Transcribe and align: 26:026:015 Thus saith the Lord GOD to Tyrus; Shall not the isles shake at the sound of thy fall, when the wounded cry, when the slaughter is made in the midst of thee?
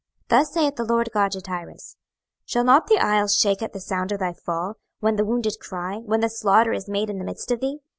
26:026:015 0.29 0.29
Thus 0.29 0.53
saith 0.53 0.75
the 0.77 0.83
Lord 0.83 1.09
GOD 1.13 1.31
to 1.33 1.41
Tyrus; 1.41 1.95
Shall 2.45 2.63
not 2.63 2.87
the 2.87 2.97
isles 2.97 3.35
shake 3.37 3.61
at 3.61 3.71
the 3.71 3.79
sound 3.79 4.11
of 4.11 4.17
thy 4.17 4.33
fall, 4.33 4.77
when 4.99 5.15
the 5.15 5.23
wounded 5.25 5.59
cry, 5.59 5.97
when 5.97 6.21
the 6.21 6.29
slaughter 6.29 6.73
is 6.73 6.89
made 6.89 7.11
in 7.11 7.19
the 7.19 7.23
midst 7.23 7.51
of 7.51 7.59
thee? 7.59 7.77